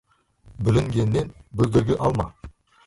Бүлінгеннен 0.69 1.31
бүлдіргі 1.61 2.03
алма. 2.11 2.29